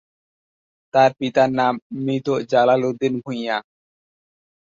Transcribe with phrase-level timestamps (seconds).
[0.93, 1.73] তার পিতার নাম
[1.97, 3.57] মৃত জালাল উদ্দিন ভূঁইয়া।